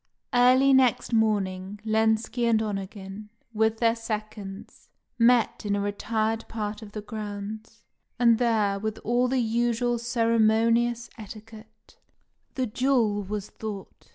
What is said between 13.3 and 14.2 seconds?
fought.